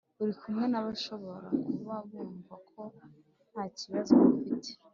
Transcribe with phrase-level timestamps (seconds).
[0.21, 2.81] uri kumwe na bo Bashobora kuba bumva ko
[3.51, 4.69] ntacyibazo bafite